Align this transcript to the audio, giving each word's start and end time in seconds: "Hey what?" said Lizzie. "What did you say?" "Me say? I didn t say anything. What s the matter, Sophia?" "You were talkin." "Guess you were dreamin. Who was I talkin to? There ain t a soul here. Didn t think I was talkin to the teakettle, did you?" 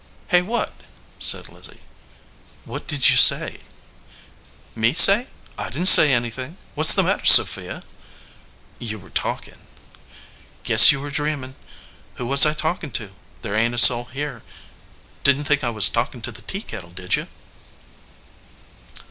"Hey 0.29 0.41
what?" 0.41 0.73
said 1.19 1.47
Lizzie. 1.47 1.81
"What 2.65 2.87
did 2.87 3.11
you 3.11 3.17
say?" 3.17 3.59
"Me 4.75 4.93
say? 4.93 5.27
I 5.59 5.65
didn 5.69 5.83
t 5.83 5.85
say 5.85 6.11
anything. 6.11 6.57
What 6.73 6.87
s 6.87 6.93
the 6.95 7.03
matter, 7.03 7.23
Sophia?" 7.25 7.83
"You 8.79 8.97
were 8.97 9.11
talkin." 9.11 9.59
"Guess 10.63 10.91
you 10.91 10.99
were 11.01 11.11
dreamin. 11.11 11.55
Who 12.15 12.25
was 12.25 12.47
I 12.47 12.55
talkin 12.55 12.89
to? 12.93 13.11
There 13.43 13.53
ain 13.53 13.69
t 13.73 13.75
a 13.75 13.77
soul 13.77 14.05
here. 14.05 14.41
Didn 15.23 15.43
t 15.43 15.47
think 15.49 15.63
I 15.63 15.69
was 15.69 15.87
talkin 15.87 16.23
to 16.23 16.31
the 16.31 16.41
teakettle, 16.41 16.89
did 16.95 17.15
you?" 17.15 17.27